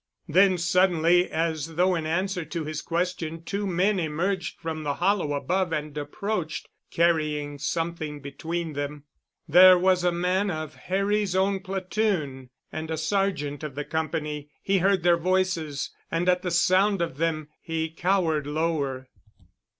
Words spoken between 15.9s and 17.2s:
and at the sound of